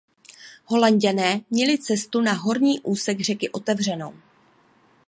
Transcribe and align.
Holanďané 0.65 1.41
měli 1.49 1.77
cestu 1.77 2.21
na 2.21 2.33
horní 2.33 2.79
úsek 2.79 3.19
řeky 3.21 3.49
otevřenou. 3.49 4.13